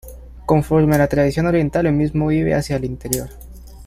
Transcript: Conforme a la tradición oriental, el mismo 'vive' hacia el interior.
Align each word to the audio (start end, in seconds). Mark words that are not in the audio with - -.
Conforme 0.47 0.95
a 0.95 0.97
la 0.97 1.07
tradición 1.07 1.45
oriental, 1.45 1.85
el 1.85 1.93
mismo 1.93 2.25
'vive' 2.25 2.55
hacia 2.55 2.77
el 2.77 2.85
interior. 2.85 3.29